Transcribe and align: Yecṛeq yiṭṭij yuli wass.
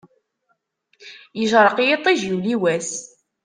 Yecṛeq 1.39 1.77
yiṭṭij 1.83 2.19
yuli 2.29 2.55
wass. 2.61 2.91